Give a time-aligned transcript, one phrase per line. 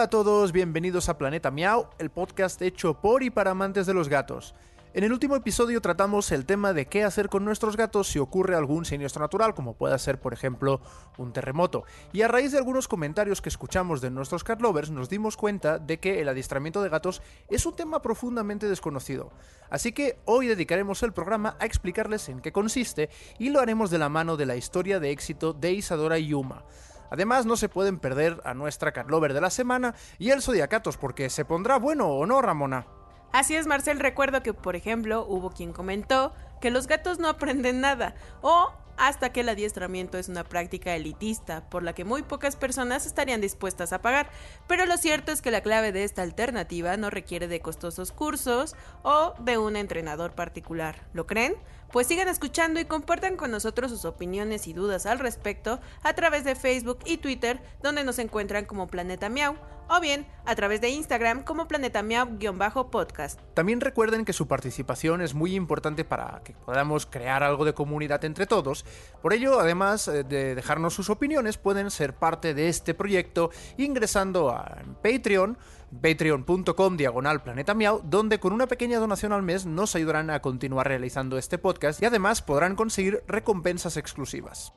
[0.00, 3.92] Hola a todos, bienvenidos a Planeta Miau, el podcast hecho por y para amantes de
[3.92, 4.54] los gatos.
[4.94, 8.56] En el último episodio tratamos el tema de qué hacer con nuestros gatos si ocurre
[8.56, 10.80] algún siniestro natural, como pueda ser, por ejemplo,
[11.18, 11.84] un terremoto.
[12.14, 15.78] Y a raíz de algunos comentarios que escuchamos de nuestros cat lovers, nos dimos cuenta
[15.78, 19.30] de que el adiestramiento de gatos es un tema profundamente desconocido.
[19.68, 23.98] Así que hoy dedicaremos el programa a explicarles en qué consiste y lo haremos de
[23.98, 26.64] la mano de la historia de éxito de Isadora Yuma.
[27.10, 30.96] Además, no se pueden perder a nuestra cat lover de la semana y el Zodiacatos,
[30.96, 32.86] porque se pondrá bueno o no, Ramona.
[33.32, 37.80] Así es, Marcel, recuerdo que, por ejemplo, hubo quien comentó que los gatos no aprenden
[37.80, 42.56] nada o hasta que el adiestramiento es una práctica elitista, por la que muy pocas
[42.56, 44.28] personas estarían dispuestas a pagar.
[44.66, 48.76] Pero lo cierto es que la clave de esta alternativa no requiere de costosos cursos
[49.02, 50.96] o de un entrenador particular.
[51.14, 51.54] ¿Lo creen?
[51.92, 56.44] Pues sigan escuchando y compartan con nosotros sus opiniones y dudas al respecto a través
[56.44, 59.56] de Facebook y Twitter, donde nos encuentran como Planeta Miau,
[59.88, 63.40] o bien a través de Instagram como Planeta Miau-podcast.
[63.54, 68.24] También recuerden que su participación es muy importante para que podamos crear algo de comunidad
[68.24, 68.84] entre todos.
[69.20, 74.50] Por ello, además eh, de dejarnos sus opiniones, pueden ser parte de este proyecto ingresando
[74.50, 75.58] a Patreon
[75.90, 80.88] patreon.com diagonal planeta miau, donde con una pequeña donación al mes nos ayudarán a continuar
[80.88, 84.72] realizando este podcast y además podrán conseguir recompensas exclusivas.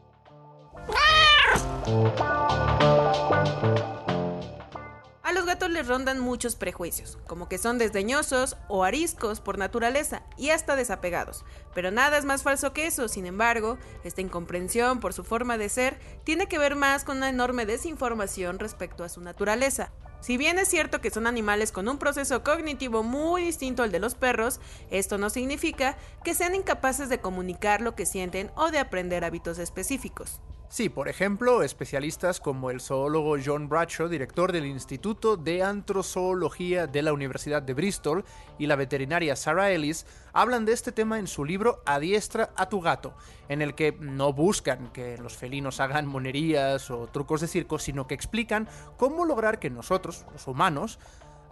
[5.23, 10.23] A los gatos les rondan muchos prejuicios, como que son desdeñosos o ariscos por naturaleza
[10.37, 11.45] y hasta desapegados.
[11.73, 15.69] Pero nada es más falso que eso, sin embargo, esta incomprensión por su forma de
[15.69, 19.91] ser tiene que ver más con una enorme desinformación respecto a su naturaleza.
[20.23, 23.99] Si bien es cierto que son animales con un proceso cognitivo muy distinto al de
[23.99, 28.79] los perros, esto no significa que sean incapaces de comunicar lo que sienten o de
[28.79, 30.39] aprender hábitos específicos.
[30.73, 37.03] Sí, por ejemplo, especialistas como el zoólogo John Bradshaw, director del Instituto de Antrozoología de
[37.03, 38.25] la Universidad de Bristol,
[38.57, 42.81] y la veterinaria Sarah Ellis, hablan de este tema en su libro Adiestra a tu
[42.81, 43.13] gato,
[43.49, 48.07] en el que no buscan que los felinos hagan monerías o trucos de circo, sino
[48.07, 48.67] que explican
[48.97, 50.97] cómo lograr que nosotros, los humanos,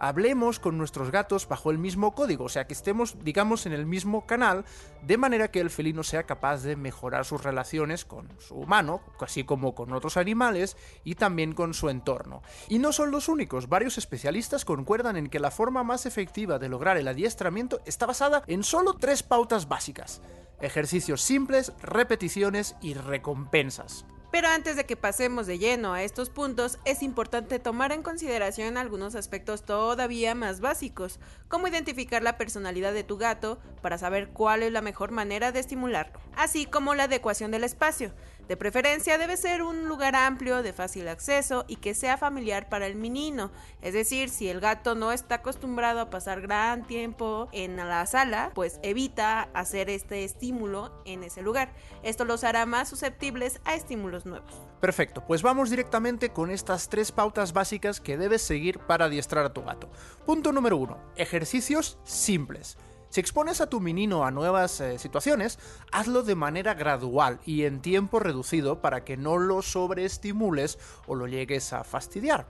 [0.02, 3.86] hablemos con nuestros gatos bajo el mismo código, o sea, que estemos, digamos, en el
[3.86, 4.64] mismo canal,
[5.06, 9.44] de manera que el felino sea capaz de mejorar sus relaciones con su humano, así
[9.44, 12.42] como con otros animales y también con su entorno.
[12.68, 16.68] Y no son los únicos, varios especialistas concuerdan en que la forma más efectiva de
[16.68, 20.20] lograr el adiestramiento está basada en solo tres pautas básicas.
[20.60, 24.04] Ejercicios simples, repeticiones y recompensas.
[24.32, 28.78] Pero antes de que pasemos de lleno a estos puntos, es importante tomar en consideración
[28.78, 34.62] algunos aspectos todavía más básicos, como identificar la personalidad de tu gato para saber cuál
[34.62, 38.10] es la mejor manera de estimularlo, así como la adecuación del espacio.
[38.52, 42.86] De preferencia debe ser un lugar amplio, de fácil acceso y que sea familiar para
[42.86, 43.50] el menino.
[43.80, 48.50] Es decir, si el gato no está acostumbrado a pasar gran tiempo en la sala,
[48.54, 51.72] pues evita hacer este estímulo en ese lugar.
[52.02, 54.52] Esto los hará más susceptibles a estímulos nuevos.
[54.82, 59.54] Perfecto, pues vamos directamente con estas tres pautas básicas que debes seguir para adiestrar a
[59.54, 59.88] tu gato.
[60.26, 62.76] Punto número uno, ejercicios simples.
[63.12, 65.58] Si expones a tu menino a nuevas eh, situaciones,
[65.92, 71.26] hazlo de manera gradual y en tiempo reducido para que no lo sobreestimules o lo
[71.26, 72.46] llegues a fastidiar.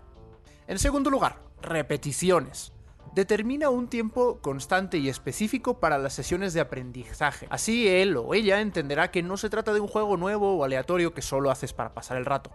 [0.68, 2.72] En segundo lugar, repeticiones.
[3.12, 7.48] Determina un tiempo constante y específico para las sesiones de aprendizaje.
[7.50, 11.12] Así él o ella entenderá que no se trata de un juego nuevo o aleatorio
[11.12, 12.52] que solo haces para pasar el rato.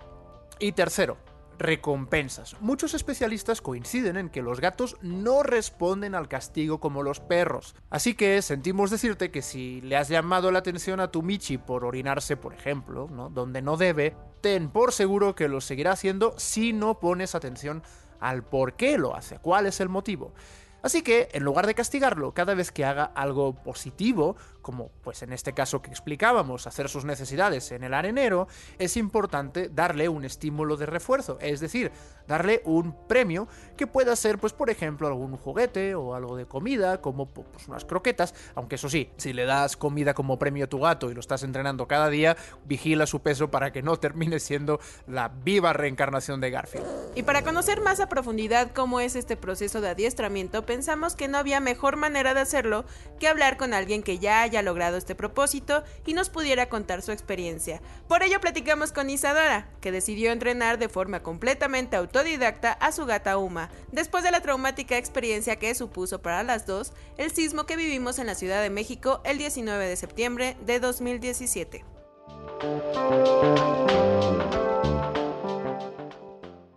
[0.60, 1.18] Y tercero,
[1.60, 2.56] recompensas.
[2.62, 7.76] Muchos especialistas coinciden en que los gatos no responden al castigo como los perros.
[7.90, 11.86] Así que sentimos decirte que si le has llamado la atención a tu Michi por
[11.86, 17.00] orinarse, por ejemplo, donde no debe, ten por seguro que lo seguirá haciendo si no
[17.00, 17.84] pones atención
[18.20, 20.34] al por qué lo hace, cuál es el motivo.
[20.82, 24.36] Así que, en lugar de castigarlo cada vez que haga algo positivo,
[24.68, 29.70] como pues en este caso que explicábamos, hacer sus necesidades en el arenero, es importante
[29.70, 31.92] darle un estímulo de refuerzo, es decir,
[32.28, 33.48] darle un premio
[33.78, 37.86] que pueda ser, pues por ejemplo, algún juguete o algo de comida, como pues, unas
[37.86, 41.22] croquetas, aunque eso sí, si le das comida como premio a tu gato y lo
[41.22, 42.36] estás entrenando cada día,
[42.66, 46.86] vigila su peso para que no termine siendo la viva reencarnación de Garfield.
[47.16, 51.40] Y para conocer más a profundidad cómo es este proceso de adiestramiento, pensamos que no
[51.40, 52.86] había mejor manera de hacerlo
[53.20, 57.12] que hablar con alguien que ya haya logrado este propósito y nos pudiera contar su
[57.12, 57.82] experiencia.
[58.08, 63.40] Por ello platicamos con Isadora, que decidió entrenar de forma completamente autodidacta a su gata
[63.40, 68.20] Uma, después de la traumática experiencia que supuso para las dos el sismo que vivimos
[68.20, 70.80] en la Ciudad de México el 19 de septiembre de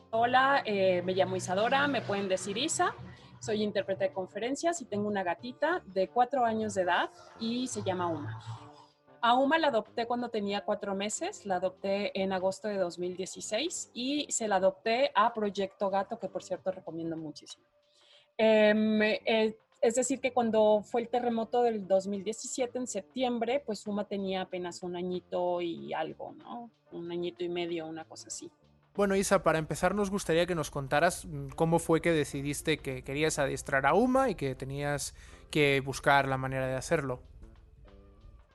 [0.09, 2.95] Hola, eh, me llamo Isadora, me pueden decir Isa.
[3.41, 7.11] Soy intérprete de conferencias y tengo una gatita de cuatro años de edad
[7.41, 8.39] y se llama Uma.
[9.23, 14.27] A Uma la adopté cuando tenía cuatro meses, la adopté en agosto de 2016 y
[14.31, 17.65] se la adopté a Proyecto Gato, que por cierto recomiendo muchísimo.
[18.37, 24.05] Em, eh, es decir, que cuando fue el terremoto del 2017, en septiembre, pues Uma
[24.05, 26.71] tenía apenas un añito y algo, ¿no?
[26.93, 28.51] Un añito y medio, una cosa así.
[28.95, 33.03] Bueno, Isa, para empezar nos gustaría que nos contaras mm, cómo fue que decidiste que
[33.03, 35.15] querías adiestrar a Uma y que tenías
[35.51, 37.21] que buscar la manera de hacerlo.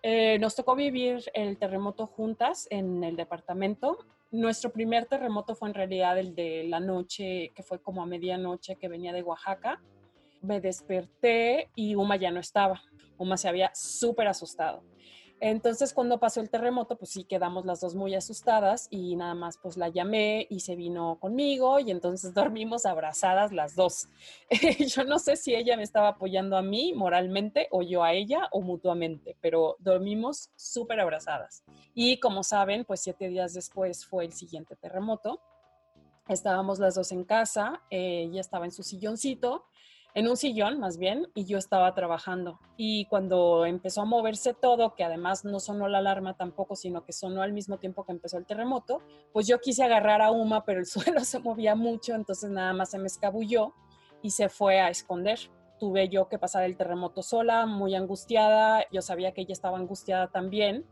[0.04, 3.98] Eh, nos tocó vivir el terremoto juntas en el departamento.
[4.32, 8.76] Nuestro primer terremoto fue en realidad el de la noche, que fue como a medianoche,
[8.76, 9.81] que venía de Oaxaca
[10.46, 12.81] me desperté y Uma ya no estaba.
[13.18, 14.84] Uma se había súper asustado.
[15.42, 19.58] Entonces cuando pasó el terremoto, pues sí quedamos las dos muy asustadas y nada más
[19.58, 24.08] pues la llamé y se vino conmigo y entonces dormimos abrazadas las dos.
[24.88, 28.48] yo no sé si ella me estaba apoyando a mí moralmente o yo a ella
[28.52, 31.64] o mutuamente, pero dormimos súper abrazadas.
[31.94, 35.42] Y como saben, pues siete días después fue el siguiente terremoto.
[36.28, 39.66] Estábamos las dos en casa, ella estaba en su silloncito
[40.16, 42.58] en un sillón más bien, y yo estaba trabajando.
[42.78, 47.12] Y cuando empezó a moverse todo, que además no sonó la alarma tampoco, sino que
[47.12, 49.02] sonó al mismo tiempo que empezó el terremoto,
[49.34, 52.92] pues yo quise agarrar a Uma, pero el suelo se movía mucho, entonces nada más
[52.92, 53.74] se me escabulló
[54.22, 55.38] y se fue a esconder.
[55.80, 60.28] Tuve yo que pasar el terremoto sola, muy angustiada, yo sabía que ella estaba angustiada
[60.32, 60.86] también.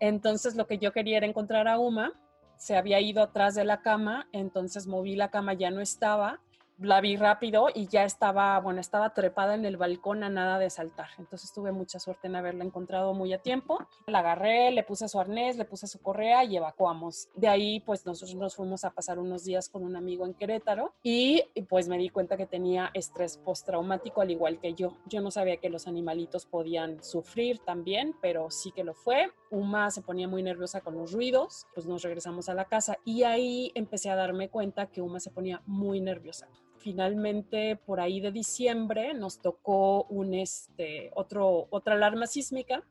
[0.00, 2.18] Entonces lo que yo quería era encontrar a Uma,
[2.56, 6.40] se había ido atrás de la cama, entonces moví la cama, ya no estaba,
[6.78, 10.70] la vi rápido y ya estaba, bueno, estaba trepada en el balcón a nada de
[10.70, 11.08] saltar.
[11.18, 13.86] Entonces tuve mucha suerte en haberla encontrado muy a tiempo.
[14.06, 17.28] La agarré, le puse su arnés, le puse su correa y evacuamos.
[17.34, 20.94] De ahí, pues nosotros nos fuimos a pasar unos días con un amigo en Querétaro
[21.02, 24.96] y pues me di cuenta que tenía estrés postraumático al igual que yo.
[25.06, 29.32] Yo no sabía que los animalitos podían sufrir también, pero sí que lo fue.
[29.50, 33.22] Uma se ponía muy nerviosa con los ruidos, pues nos regresamos a la casa y
[33.22, 36.48] ahí empecé a darme cuenta que Uma se ponía muy nerviosa
[36.84, 42.84] finalmente por ahí de diciembre nos tocó un este otro otra alarma sísmica.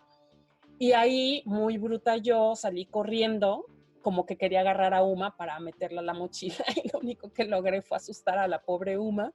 [0.79, 3.67] Y ahí muy bruta yo salí corriendo
[4.01, 7.45] como que quería agarrar a Uma para meterla a la mochila y lo único que
[7.45, 9.31] logré fue asustar a la pobre Uma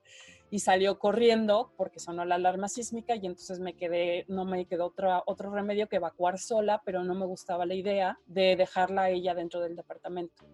[0.51, 4.87] y salió corriendo porque sonó la alarma sísmica y entonces me quedé, no me quedó
[4.87, 9.11] otro, otro remedio que evacuar sola, pero no me gustaba la idea de dejarla a
[9.11, 10.45] ella dentro del departamento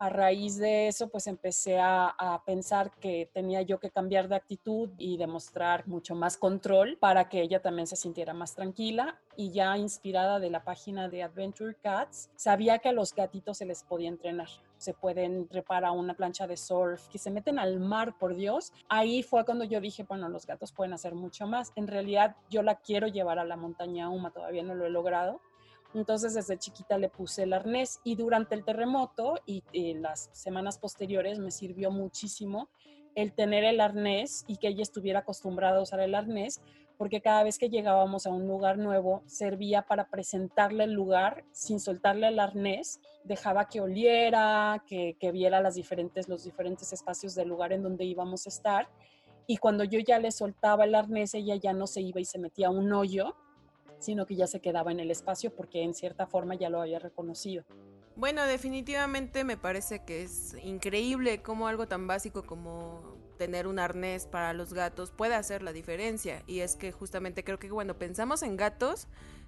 [0.00, 4.88] a raíz de eso, pues empecé a, pensar que tenía yo que cambiar de actitud
[4.96, 9.20] y demostrar mucho más control para que ella también se sintiera más tranquila.
[9.36, 13.66] Y ya inspirada de la página de Adventure Cats, sabía que a los gatitos se
[13.66, 14.48] les podía entrenar.
[14.78, 18.72] Se pueden trepar a una plancha de surf, que se meten al mar, por Dios.
[18.88, 21.72] Ahí fue cuando yo dije, bueno, los gatos pueden hacer mucho más.
[21.76, 25.42] En realidad, yo la quiero llevar a la montaña Uma, todavía no lo he logrado
[25.94, 30.78] entonces desde chiquita le puse el arnés y durante el terremoto y en las semanas
[30.78, 32.68] posteriores me sirvió muchísimo
[33.14, 36.60] el tener el arnés y que ella estuviera acostumbrada a usar el arnés,
[36.96, 41.80] porque cada vez que llegábamos a un lugar nuevo servía para presentarle el lugar sin
[41.80, 47.48] soltarle el arnés, dejaba que oliera, que, que viera las diferentes, los diferentes espacios del
[47.48, 48.88] lugar en donde íbamos a estar.
[49.46, 52.38] Y cuando yo ya le soltaba el arnés, ella ya no se iba y se
[52.38, 53.34] metía a un hoyo,
[54.00, 56.98] sino que ya se quedaba en el espacio porque en cierta forma ya lo había
[56.98, 57.64] reconocido.
[58.16, 64.26] Bueno, definitivamente me parece que es increíble cómo algo tan básico como tener un arnés
[64.26, 66.42] para los gatos puede hacer la diferencia.
[66.46, 69.06] Y es que justamente creo que cuando pensamos en gatos,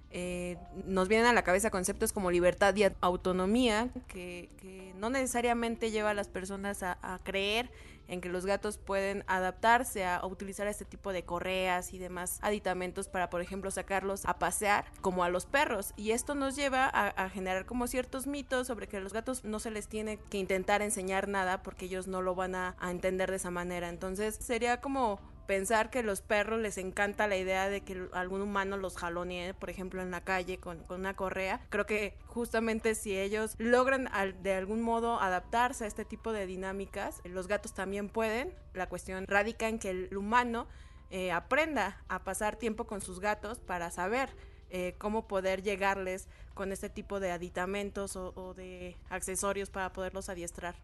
[0.09, 4.49] eh, nos vienen a la cabeza conceptos como libertad y autonomía, que,
[4.95, 7.69] no necesariamente lleva a las personas a, a creer
[8.07, 13.07] en que los gatos pueden adaptarse a, utilizar este tipo de correas y demás aditamentos
[13.07, 15.93] para, por ejemplo, sacarlos a pasear como a los perros.
[15.95, 19.59] Y esto nos lleva a, generar como ciertos mitos sobre que a los gatos no
[19.59, 23.29] se les tiene que intentar enseñar nada porque ellos no lo van a, a entender
[23.29, 23.89] de esa manera.
[23.89, 28.77] Entonces sería como pensar que los perros les encanta la idea de que algún humano
[28.77, 31.61] los jalonee, por ejemplo, en la calle con, una correa.
[31.69, 34.09] Creo que justamente si ellos logran
[34.41, 38.53] de algún modo adaptarse a este tipo de dinámicas, los gatos también pueden.
[38.73, 40.67] La cuestión radica en que el humano
[41.09, 44.29] eh, aprenda a pasar tiempo con sus gatos para saber
[44.69, 50.75] eh, cómo poder llegarles con este tipo de aditamentos o de accesorios para poderlos adiestrar.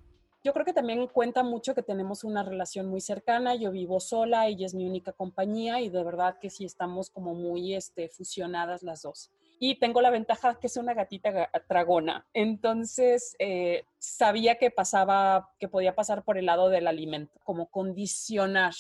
[0.44, 3.56] Yo creo que también cuenta mucho que tenemos una relación muy cercana.
[3.56, 7.34] Yo vivo sola, ella es mi única compañía y de verdad que sí estamos como
[7.34, 9.32] muy este, fusionadas las dos.
[9.60, 12.26] y tengo la ventaja que es una gatita dragona.
[12.34, 18.74] Entonces, eh, sabía que pasaba, que podía pasar por el lado del alimento, como condicionar.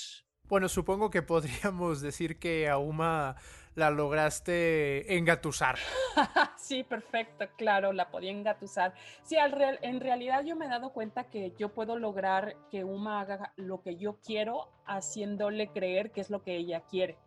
[0.47, 3.35] Bueno, supongo que podríamos decir que a Uma
[3.79, 5.77] la lograste engatusar.
[6.57, 8.93] sí, perfecto, claro, la podía engatusar.
[9.23, 12.83] Sí, al real, en realidad yo me he dado cuenta que yo puedo lograr que
[12.83, 17.17] Uma haga lo que yo quiero haciéndole creer que es lo que ella quiere.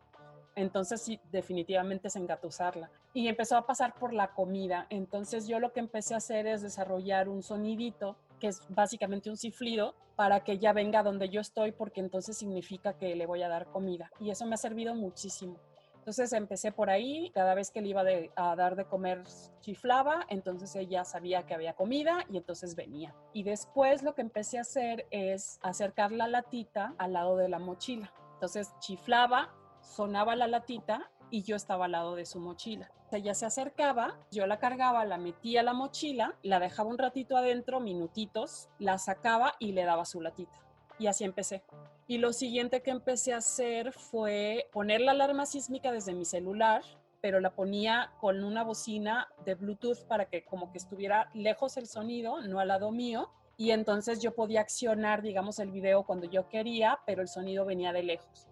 [0.55, 2.91] Entonces sí, definitivamente es engatusarla.
[3.15, 4.87] Y empezó a pasar por la comida.
[4.91, 9.37] Entonces yo lo que empecé a hacer es desarrollar un sonidito, que es básicamente un
[9.37, 13.49] ciflido, para que ella venga donde yo estoy, porque entonces significa que le voy a
[13.49, 14.11] dar comida.
[14.21, 15.59] Y eso me ha servido muchísimo.
[16.03, 18.03] Entonces empecé por ahí, cada vez que le iba
[18.35, 19.23] a dar de comer
[19.61, 23.15] chiflaba, entonces ella sabía que había comida y entonces venía.
[23.33, 27.61] Y después lo que empecé a hacer es acercar la latita al lado de la
[27.61, 28.13] mochila.
[28.35, 32.91] Entonces chiflaba, sonaba la latita y yo estaba al lado de su mochila.
[33.13, 37.37] Ella se acercaba, yo la cargaba, la metía a la mochila, la dejaba un ratito
[37.37, 40.59] adentro, minutitos, la sacaba y le daba su latita.
[40.99, 41.63] Y así empecé.
[42.07, 46.83] Y lo siguiente que empecé a hacer fue poner la alarma sísmica desde mi celular,
[47.21, 51.87] pero la ponía con una bocina de Bluetooth para que como que estuviera lejos el
[51.87, 53.31] sonido, no al lado mío.
[53.57, 57.93] Y entonces yo podía accionar, digamos, el video cuando yo quería, pero el sonido venía
[57.93, 58.49] de lejos.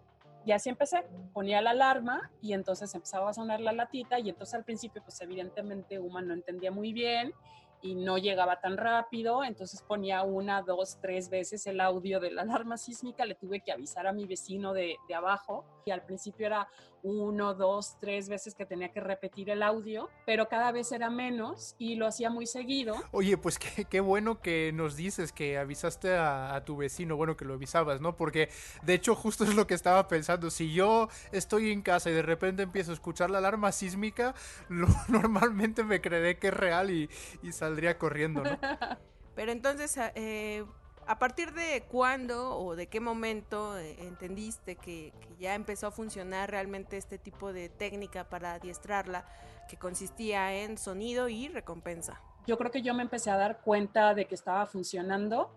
[0.46, 1.04] Y así empecé,
[1.34, 5.20] ponía la alarma y entonces empezaba a sonar la latita y entonces al principio pues
[5.20, 7.34] evidentemente Uma no entendía muy bien
[7.82, 12.42] y no llegaba tan rápido, entonces ponía una, dos, tres veces el audio de la
[12.42, 16.46] alarma sísmica, le tuve que avisar a mi vecino de, de abajo y al principio
[16.46, 16.68] era
[17.02, 21.74] uno, dos, tres veces que tenía que repetir el audio, pero cada vez era menos
[21.78, 22.96] y lo hacía muy seguido.
[23.12, 27.44] Oye, pues qué, qué bueno que nos dices que avisaste a, tu vecino, bueno, que
[27.44, 28.16] lo avisabas, ¿no?
[28.16, 28.50] Porque
[28.82, 32.22] de hecho justo es lo que estaba pensando, si yo estoy en casa y de
[32.22, 34.34] repente empiezo a escuchar la alarma sísmica,
[35.08, 37.08] normalmente me creeré que es real y,
[37.42, 38.58] y saldría corriendo, ¿no?
[39.34, 40.64] Pero entonces, eh,
[41.10, 46.52] ¿A partir de cuándo o de qué momento eh, entendiste que, ya empezó a funcionar
[46.52, 49.24] realmente este tipo de técnica para adiestrarla
[49.68, 52.20] que consistía en sonido y recompensa?
[52.46, 55.50] Yo creo que yo me empecé a dar cuenta de que estaba funcionando.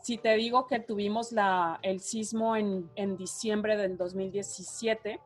[0.00, 5.18] Si te digo que tuvimos la, el sismo en, en diciembre del 2017,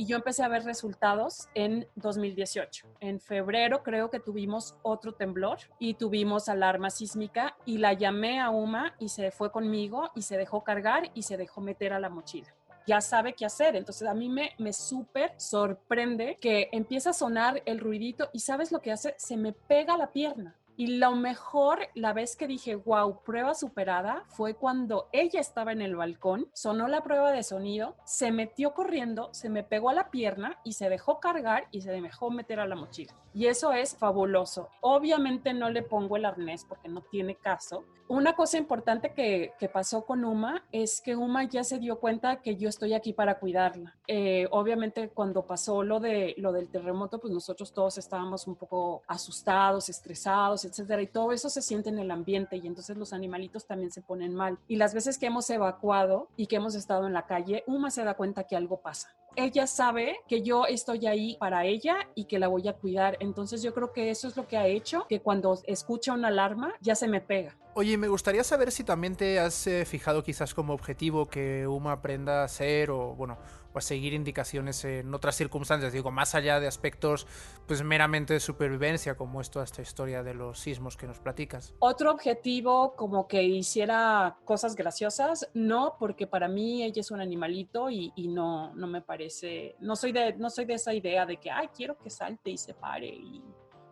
[0.00, 2.86] y yo empecé a ver resultados en 2018.
[3.00, 8.48] En febrero creo que tuvimos otro temblor y tuvimos alarma sísmica y la llamé a
[8.48, 12.08] Uma y se fue conmigo y se dejó cargar y se dejó meter a la
[12.08, 12.48] mochila
[12.86, 13.76] ya sabe qué hacer.
[13.76, 18.72] Entonces a mí me, me súper sorprende que empieza a sonar el ruidito y sabes
[18.72, 20.56] lo que hace, se me pega la pierna.
[20.80, 25.82] Y lo mejor, la vez que dije, wow, prueba superada, fue cuando ella estaba en
[25.82, 30.10] el balcón, sonó la prueba de sonido, se metió corriendo, se me pegó a la
[30.10, 33.12] pierna y se dejó cargar y se dejó meter a la mochila.
[33.34, 34.70] Y eso es fabuloso.
[34.80, 37.84] Obviamente no le pongo el arnés porque no tiene caso.
[38.10, 42.56] Una cosa importante que, pasó con Uma es que Uma ya se dio cuenta que
[42.56, 43.96] yo estoy aquí para cuidarla.
[44.08, 49.02] Eh, obviamente cuando pasó lo, de, lo del terremoto, pues nosotros todos estábamos un poco
[49.06, 53.64] asustados, estresados, etcétera, y todo eso se siente en el ambiente y entonces los animalitos
[53.64, 54.58] también se ponen mal.
[54.66, 58.02] Y las veces que hemos evacuado y que hemos estado en la calle, Uma se
[58.02, 59.14] da cuenta que algo pasa.
[59.36, 63.16] Ella sabe que yo estoy ahí para ella y que la voy a cuidar.
[63.20, 66.74] Entonces yo creo que eso es lo que ha hecho que cuando escucha una alarma
[66.80, 67.56] ya se me pega.
[67.74, 71.92] Oye, me gustaría saber si también te has eh, fijado quizás como objetivo que Uma
[71.92, 73.38] aprenda a ser o, bueno,
[73.72, 77.28] o a seguir indicaciones en otras circunstancias, digo, más allá de aspectos
[77.68, 81.72] pues meramente de supervivencia, como es toda esta historia de los sismos que nos platicas.
[81.78, 87.88] Otro objetivo como que hiciera cosas graciosas, no, porque para mí ella es un animalito
[87.88, 91.36] y, y no, no me parece, no soy, de, no soy de esa idea de
[91.36, 93.44] que, ay, quiero que salte y se pare y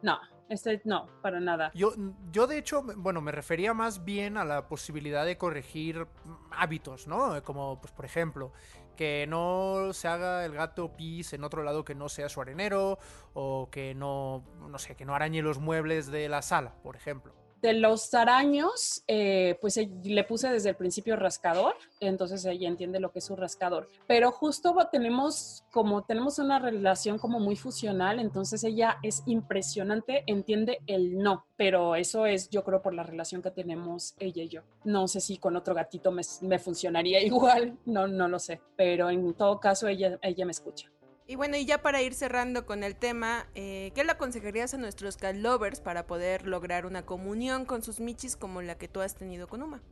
[0.02, 0.18] no,
[0.48, 1.70] este, no, para nada.
[1.74, 1.92] Yo,
[2.32, 6.06] yo, de hecho, bueno, me refería más bien a la posibilidad de corregir
[6.50, 7.42] hábitos, ¿no?
[7.42, 8.52] Como, pues, por ejemplo,
[8.96, 12.98] que no se haga el gato pis en otro lado que no sea su arenero,
[13.34, 17.34] o que no, no sé, que no arañe los muebles de la sala, por ejemplo.
[17.60, 23.00] De los araños, eh, pues eh, le puse desde el principio rascador, entonces ella entiende
[23.00, 23.88] lo que es un rascador.
[24.06, 30.78] Pero justo tenemos como tenemos una relación como muy fusional, entonces ella es impresionante, entiende
[30.86, 34.62] el no, pero eso es yo creo por la relación que tenemos ella y yo.
[34.84, 39.10] No sé si con otro gatito me, me funcionaría igual, no, no lo sé, pero
[39.10, 40.90] en todo caso ella, ella me escucha.
[41.30, 44.78] Y bueno, y ya para ir cerrando con el tema, eh, ¿qué le aconsejarías a
[44.78, 49.02] nuestros cat lovers para poder lograr una comunión con sus michis como la que tú
[49.02, 49.82] has tenido con Uma?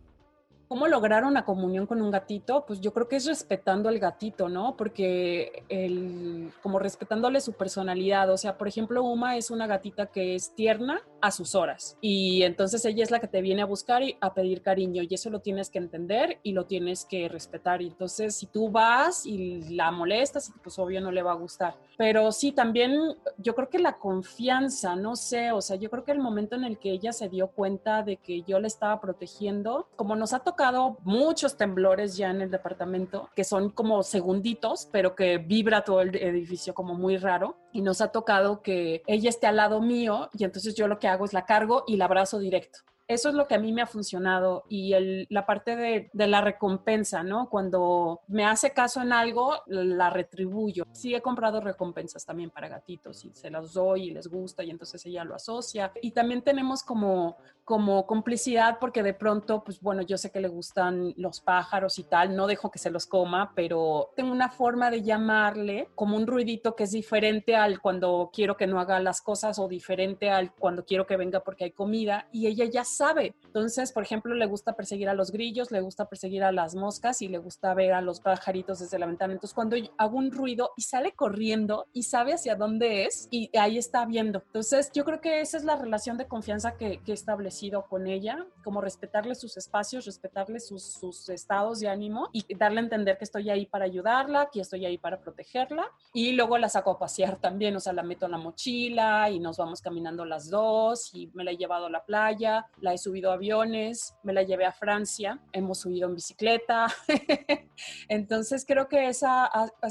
[0.66, 2.64] ¿Cómo lograr una comunión con un gatito?
[2.66, 4.78] Pues yo creo que es respetando al gatito, ¿no?
[4.78, 8.30] Porque el, como respetándole su personalidad.
[8.32, 11.96] O sea, por ejemplo, Uma es una gatita que es tierna a sus horas.
[12.00, 15.02] Y entonces ella es la que te viene a buscar y a pedir cariño.
[15.02, 17.82] Y eso lo tienes que entender y lo tienes que respetar.
[17.82, 21.76] Y entonces, si tú vas y la molestas, pues obvio no le va a gustar.
[21.96, 26.12] Pero sí, también yo creo que la confianza, no sé, o sea, yo creo que
[26.12, 29.88] el momento en el que ella se dio cuenta de que yo le estaba protegiendo,
[29.96, 35.14] como nos ha tocado muchos temblores ya en el departamento, que son como segunditos, pero
[35.14, 37.56] que vibra todo el edificio como muy raro.
[37.76, 41.08] Y nos ha tocado que ella esté al lado mío y entonces yo lo que
[41.08, 42.78] hago es la cargo y la abrazo directo
[43.08, 44.92] eso es lo que a mí me ha funcionado y
[45.28, 47.48] la parte de, la recompensa, ¿no?
[47.48, 50.84] Cuando me hace caso en algo, la retribuyo.
[50.92, 54.70] Sí he comprado recompensas también para gatitos y se las doy y les gusta y
[54.70, 55.92] entonces ella lo asocia.
[56.02, 60.46] Y también tenemos como, como complicidad porque de pronto, pues bueno, yo sé que le
[60.46, 64.88] gustan los pájaros y tal, no dejo que se los coma, pero tengo una forma
[64.88, 69.20] de llamarle como un ruidito que es diferente al cuando quiero que no haga las
[69.20, 73.34] cosas o diferente al cuando quiero que venga porque hay comida y ella ya sabe.
[73.44, 77.20] Entonces, por ejemplo, le gusta perseguir a los grillos, le gusta perseguir a las moscas
[77.20, 79.32] y le gusta ver a los pajaritos desde la ventana.
[79.32, 83.76] Entonces, cuando hago un ruido y sale corriendo y sabe hacia dónde es y ahí
[83.76, 84.44] está viendo.
[84.46, 87.12] Entonces, yo creo que esa es la relación de confianza que, he
[87.56, 92.80] establecido con ella, como respetarle sus espacios, respetarle sus, sus estados de ánimo y darle
[92.80, 95.90] a entender que estoy ahí para ayudarla, que estoy ahí para protegerla.
[96.12, 99.38] Y luego la saco a pasear también, o sea, la meto en la mochila y
[99.40, 102.98] nos vamos caminando las dos y me la he llevado a la playa la he
[102.98, 106.86] subido a aviones, me la llevé a Francia, hemos subido en bicicleta.
[108.08, 109.50] Entonces creo que esa,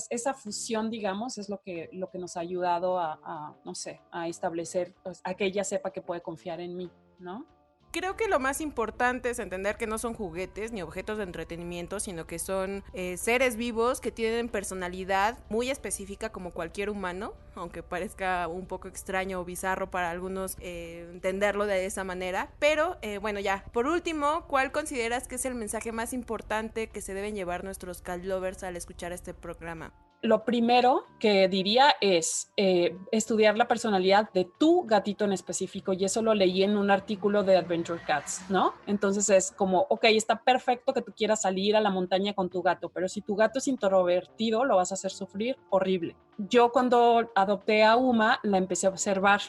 [0.09, 4.27] esa fusión, digamos, es lo que, lo que nos ha ayudado a, no sé, a
[4.27, 7.45] establecer, pues, a que ella sepa que puede confiar en mí, ¿no?
[7.95, 12.01] Creo que lo más importante es entender que no son juguetes ni objetos de entretenimiento,
[12.01, 17.83] sino que son eh, seres vivos que tienen personalidad muy específica como cualquier humano, aunque
[17.83, 22.49] parezca un poco extraño o bizarro para algunos eh, entenderlo de esa manera.
[22.59, 26.99] Pero eh, bueno, ya, por último, ¿cuál consideras que es el mensaje más importante que
[26.99, 29.93] se deben llevar nuestros cat lovers al escuchar este programa?
[30.25, 36.05] Lo primero que diría es eh, estudiar la personalidad de tu gatito en específico y
[36.05, 38.73] eso lo leí en un artículo de Adventure Cats, ¿no?
[38.87, 42.61] Entonces es como, ok, está perfecto que tú quieras salir a la montaña con tu
[42.61, 46.15] gato, pero si tu gato es introvertido, lo vas a hacer sufrir horrible.
[46.37, 49.41] Yo cuando adopté a Uma, la empecé a observar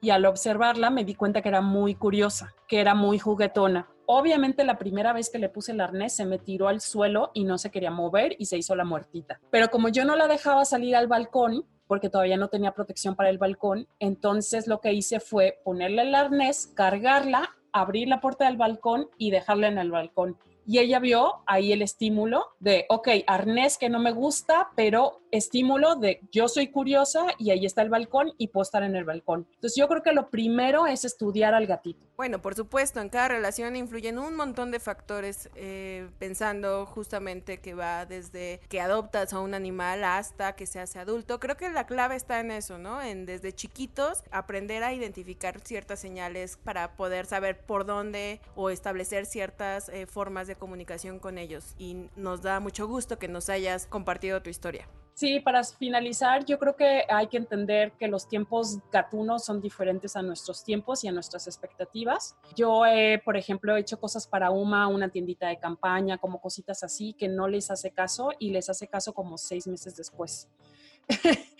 [0.00, 4.64] y al observarla me di cuenta que era muy curiosa, que era muy juguetona Obviamente
[4.64, 7.58] la primera vez que le puse el arnés se me tiró al suelo y no
[7.58, 9.40] se quería mover y se hizo la muertita.
[9.50, 13.30] Pero como yo no la dejaba salir al balcón, porque todavía no tenía protección para
[13.30, 18.56] el balcón, entonces lo que hice fue ponerle el arnés, cargarla, abrir la puerta del
[18.56, 20.38] balcón y dejarla en el balcón.
[20.66, 25.96] Y ella vio ahí el estímulo de, ok, arnés que no me gusta, pero estímulo
[25.96, 29.48] de yo soy curiosa y ahí está el balcón y puedo estar en el balcón.
[29.54, 32.06] Entonces yo creo que lo primero es estudiar al gatito.
[32.16, 37.74] Bueno, por supuesto, en cada relación influyen un montón de factores, eh, pensando justamente que
[37.74, 41.40] va desde que adoptas a un animal hasta que se hace adulto.
[41.40, 43.00] Creo que la clave está en eso, ¿no?
[43.00, 49.24] En desde chiquitos aprender a identificar ciertas señales para poder saber por dónde o establecer
[49.24, 51.74] ciertas eh, formas de comunicación con ellos.
[51.78, 54.86] Y nos da mucho gusto que nos hayas compartido tu historia.
[55.14, 60.16] Sí, para finalizar, yo creo que hay que entender que los tiempos gatunos son diferentes
[60.16, 62.34] a nuestros tiempos y a nuestras expectativas.
[62.56, 66.82] Yo, he, por ejemplo, he hecho cosas para UMA, una tiendita de campaña, como cositas
[66.82, 70.48] así, que no les hace caso y les hace caso como seis meses después.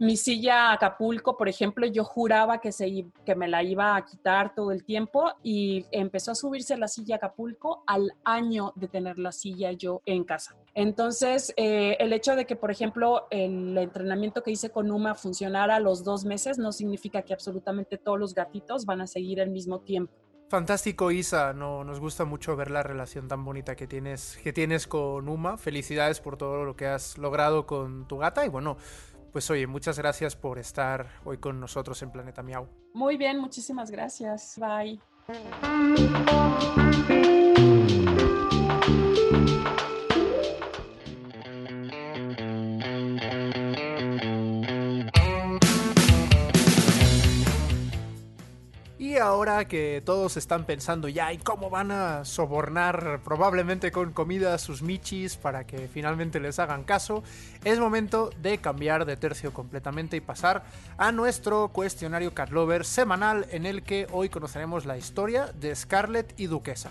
[0.00, 4.54] mi silla Acapulco, por ejemplo, yo juraba que, se, que me la iba a quitar
[4.54, 9.30] todo el tiempo y empezó a subirse la silla Acapulco al año de tener la
[9.30, 10.56] silla yo en casa.
[10.74, 15.76] Entonces, eh, el hecho de que, por ejemplo, el entrenamiento que hice con Uma funcionara
[15.76, 19.50] a los dos meses no significa que absolutamente todos los gatitos van a seguir el
[19.50, 20.14] mismo tiempo.
[20.50, 21.52] Fantástico, Isa.
[21.52, 25.56] No, nos gusta mucho ver la relación tan bonita que tienes, que tienes con Uma.
[25.56, 28.44] Felicidades por todo lo que has logrado con tu gata.
[28.44, 28.76] Y bueno,
[29.32, 32.66] pues oye, muchas gracias por estar hoy con nosotros en Planeta Miau.
[32.94, 34.58] Muy bien, muchísimas gracias.
[34.58, 35.00] Bye.
[49.66, 54.82] Que todos están pensando ya en cómo van a sobornar probablemente con comida a sus
[54.82, 57.22] michis para que finalmente les hagan caso,
[57.64, 60.64] es momento de cambiar de tercio completamente y pasar
[60.98, 66.46] a nuestro cuestionario Catlover semanal en el que hoy conoceremos la historia de Scarlett y
[66.46, 66.90] Duquesa.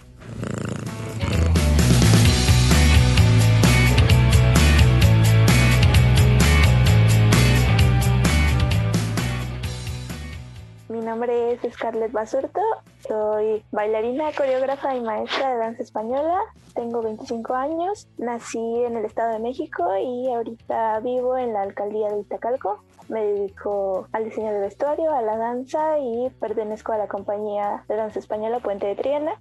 [11.19, 12.61] Nombre es Scarlett Basurto,
[13.05, 16.39] soy bailarina, coreógrafa y maestra de danza española.
[16.73, 22.07] Tengo 25 años, nací en el Estado de México y ahorita vivo en la alcaldía
[22.09, 22.85] de Iztacalco.
[23.09, 27.97] Me dedico al diseño de vestuario, a la danza y pertenezco a la compañía de
[27.97, 29.33] danza española Puente de Triana.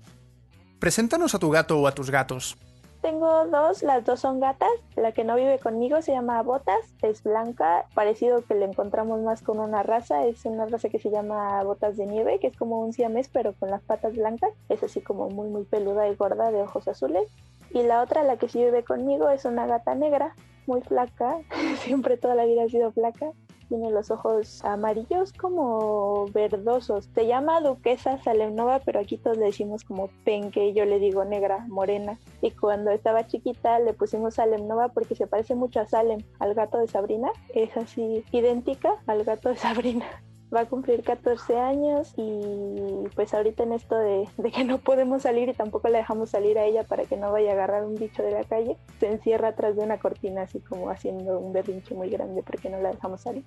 [0.80, 2.58] Preséntanos a tu gato o a tus gatos.
[3.00, 4.70] Tengo dos, las dos son gatas.
[4.96, 9.42] La que no vive conmigo se llama Botas, es blanca, parecido que le encontramos más
[9.42, 12.80] con una raza, es una raza que se llama Botas de Nieve, que es como
[12.80, 16.50] un siamés pero con las patas blancas, es así como muy muy peluda y gorda
[16.50, 17.30] de ojos azules.
[17.70, 20.34] Y la otra, la que sí vive conmigo, es una gata negra,
[20.66, 21.38] muy flaca,
[21.80, 23.30] siempre toda la vida ha sido flaca,
[23.68, 27.08] tiene los ojos amarillos como verdosos.
[27.14, 31.66] Se llama Duquesa Salemnova, pero aquí todos le decimos como penque, yo le digo negra,
[31.68, 32.18] morena.
[32.42, 36.78] Y cuando estaba chiquita le pusimos Salemnova porque se parece mucho a Salem, al gato
[36.78, 37.30] de Sabrina.
[37.54, 40.06] Es así idéntica al gato de Sabrina
[40.54, 45.22] va a cumplir 14 años y pues ahorita en esto de, de, que no podemos
[45.22, 47.96] salir y tampoco la dejamos salir a ella para que no vaya a agarrar un
[47.96, 51.94] bicho de la calle, se encierra atrás de una cortina así como haciendo un berrinche
[51.94, 53.44] muy grande porque no la dejamos salir.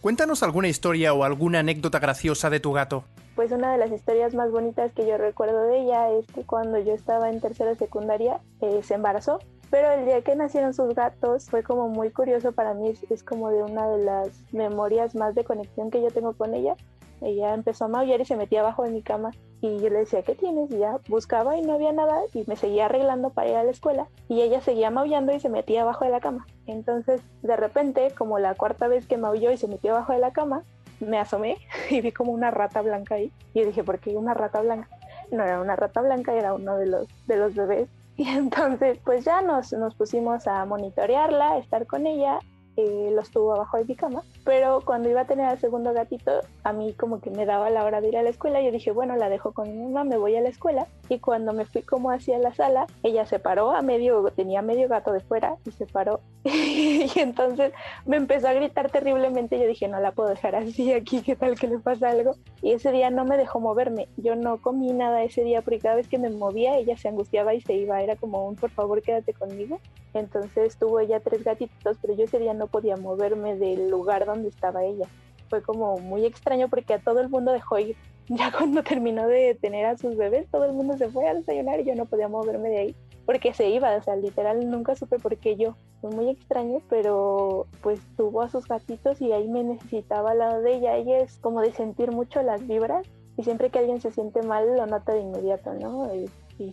[0.00, 3.04] Cuéntanos alguna historia o alguna anécdota graciosa de tu gato.
[3.34, 6.78] Pues una de las historias más bonitas que yo recuerdo de ella es que cuando
[6.78, 11.50] yo estaba en tercera secundaria eh, se embarazó pero el día que nacieron sus gatos
[11.50, 15.44] fue como muy curioso para mí, es, como de una de las memorias más de
[15.44, 16.76] conexión que yo tengo con ella.
[17.22, 19.30] Ella empezó a maullar y se metía abajo de mi cama
[19.62, 20.70] y yo le decía, ¿qué tienes?
[20.70, 23.70] Y ya buscaba y no había nada y me seguía arreglando para ir a la
[23.70, 26.46] escuela y ella seguía maullando y se metía abajo de la cama.
[26.66, 30.32] Entonces, de repente, como la cuarta vez que maulló y se metió abajo de la
[30.32, 30.62] cama,
[31.00, 31.56] me asomé
[31.90, 33.32] y vi como una rata blanca ahí.
[33.54, 34.88] Y dije, ¿por qué una rata blanca?
[35.32, 39.24] No era una rata blanca, era uno de los, de los bebés Y entonces pues
[39.24, 42.38] ya nos, nos pusimos a monitorearla, estar con ella
[42.76, 46.40] eh, los tuvo abajo de mi cama, pero cuando iba a tener al segundo gatito,
[46.62, 48.92] a mí como que me daba la hora de ir a la escuela, yo dije,
[48.92, 51.82] bueno, la dejo con mi mamá, me voy a la escuela, y cuando me fui
[51.82, 55.72] como hacia la sala, ella se paró a medio, tenía medio gato de fuera, y
[55.72, 57.72] se paró, y entonces
[58.06, 61.58] me empezó a gritar terriblemente, yo dije, no la puedo dejar así aquí, ¿qué tal
[61.58, 62.36] que le pasa algo?
[62.62, 65.96] Y ese día no me dejó moverme, yo no comí nada ese día, porque cada
[65.96, 69.02] vez que me movía, ella se angustiaba y se iba, era como un, por favor,
[69.02, 69.80] quédate conmigo,
[70.14, 74.35] entonces tuvo ella tres gatitos, pero yo ese día no podía moverme del lugar donde
[74.44, 75.06] estaba ella.
[75.48, 77.96] Fue como muy extraño porque a todo el mundo dejó ir.
[78.28, 81.78] Ya cuando terminó de tener a sus bebés, todo el mundo se fue a desayunar
[81.78, 82.96] y yo no podía moverme de ahí
[83.26, 85.76] porque se iba, o sea, literal nunca supe por qué yo.
[86.00, 90.62] Fue muy extraño, pero pues tuvo a sus gatitos y ahí me necesitaba al lado
[90.62, 90.96] de ella.
[90.96, 93.04] Ella es como de sentir mucho las vibras
[93.36, 96.08] y siempre que alguien se siente mal lo nota de inmediato, ¿no?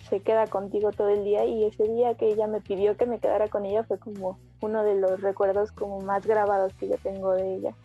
[0.10, 3.20] Se queda contigo todo el día y ese día que ella me pidió que me
[3.20, 7.34] quedara con ella fue como uno de los recuerdos como más grabados que yo tengo
[7.34, 7.76] de ella.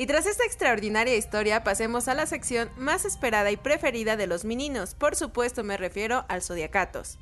[0.00, 4.46] Y tras esta extraordinaria historia, pasemos a la sección más esperada y preferida de los
[4.46, 4.94] meninos.
[4.94, 7.18] Por supuesto, me refiero al Zodiacatos.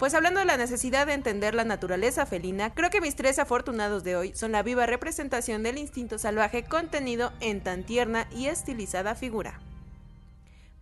[0.00, 4.02] Pues hablando de la necesidad de entender la naturaleza felina, creo que mis tres afortunados
[4.02, 9.14] de hoy son la viva representación del instinto salvaje contenido en tan tierna y estilizada
[9.14, 9.60] figura.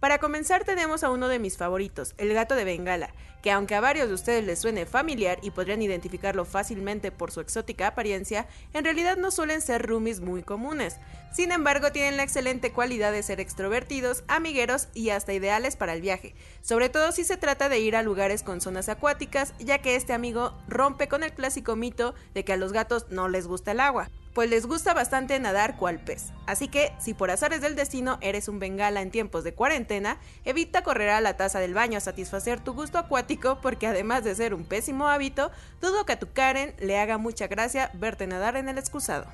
[0.03, 3.81] Para comenzar tenemos a uno de mis favoritos, el gato de Bengala, que aunque a
[3.81, 8.85] varios de ustedes les suene familiar y podrían identificarlo fácilmente por su exótica apariencia, en
[8.85, 10.97] realidad no suelen ser roomies muy comunes.
[11.33, 16.01] Sin embargo, tienen la excelente cualidad de ser extrovertidos, amigueros y hasta ideales para el
[16.01, 19.95] viaje, sobre todo si se trata de ir a lugares con zonas acuáticas, ya que
[19.95, 23.71] este amigo rompe con el clásico mito de que a los gatos no les gusta
[23.71, 26.33] el agua pues les gusta bastante nadar cual pez.
[26.47, 30.83] Así que, si por azares del destino eres un bengala en tiempos de cuarentena, evita
[30.83, 34.55] correr a la taza del baño a satisfacer tu gusto acuático porque además de ser
[34.55, 38.69] un pésimo hábito, dudo que a tu Karen le haga mucha gracia verte nadar en
[38.69, 39.27] el excusado.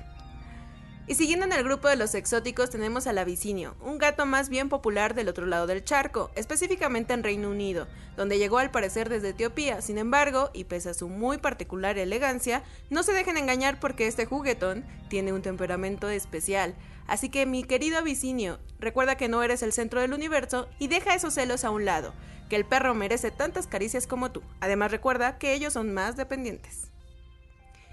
[1.09, 4.69] Y siguiendo en el grupo de los exóticos tenemos al avicinio, un gato más bien
[4.69, 9.29] popular del otro lado del charco, específicamente en Reino Unido, donde llegó al parecer desde
[9.29, 9.81] Etiopía.
[9.81, 14.27] Sin embargo, y pese a su muy particular elegancia, no se dejen engañar porque este
[14.27, 16.75] juguetón tiene un temperamento especial.
[17.07, 21.15] Así que mi querido avicinio, recuerda que no eres el centro del universo y deja
[21.15, 22.13] esos celos a un lado,
[22.49, 24.43] que el perro merece tantas caricias como tú.
[24.59, 26.88] Además recuerda que ellos son más dependientes.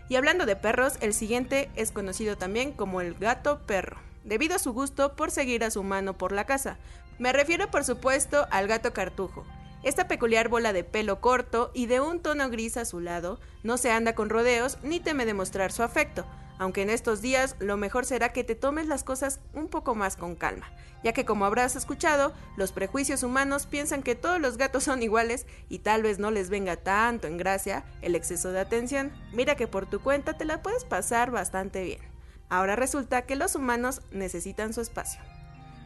[0.08, 4.60] Y hablando de perros, el siguiente es conocido también como el gato perro, debido a
[4.60, 6.76] su gusto por seguir a su mano por la casa.
[7.18, 9.44] Me refiero por supuesto al gato cartujo.
[9.82, 14.14] Esta peculiar bola de pelo corto y de un tono gris azulado no se anda
[14.14, 16.26] con rodeos ni teme demostrar su afecto,
[16.58, 20.16] aunque en estos días lo mejor será que te tomes las cosas un poco más
[20.16, 20.70] con calma,
[21.02, 25.46] ya que como habrás escuchado, los prejuicios humanos piensan que todos los gatos son iguales
[25.68, 29.12] y tal vez no les venga tanto en gracia el exceso de atención.
[29.32, 32.00] Mira que por tu cuenta te la puedes pasar bastante bien.
[32.48, 35.20] Ahora resulta que los humanos necesitan su espacio.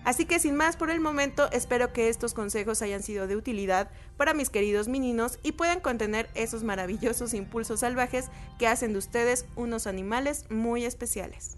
[0.05, 3.91] Así que sin más por el momento, espero que estos consejos hayan sido de utilidad
[4.17, 9.47] para mis queridos meninos y puedan contener esos maravillosos impulsos salvajes que hacen de ustedes
[9.57, 11.57] unos animales muy especiales.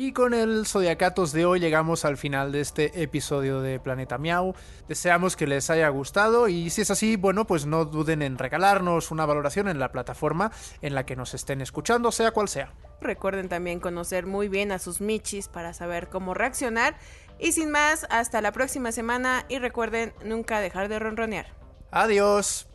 [0.00, 4.54] Y con el Zodiacatos de hoy llegamos al final de este episodio de Planeta Miau.
[4.86, 9.10] Deseamos que les haya gustado y si es así, bueno, pues no duden en regalarnos
[9.10, 12.72] una valoración en la plataforma en la que nos estén escuchando, sea cual sea.
[13.00, 16.96] Recuerden también conocer muy bien a sus michis para saber cómo reaccionar.
[17.40, 21.46] Y sin más, hasta la próxima semana y recuerden nunca dejar de ronronear.
[21.90, 22.68] Adiós.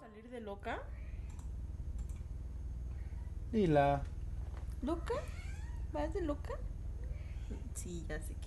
[0.00, 0.82] ¿Salir de loca?
[3.52, 4.00] Y la...
[4.80, 5.12] ¿Loca?
[5.92, 6.54] ¿Vas de loca?
[7.74, 8.45] Sí, ya sé que